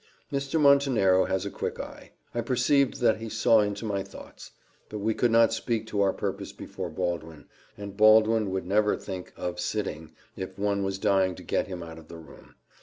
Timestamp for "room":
12.17-12.55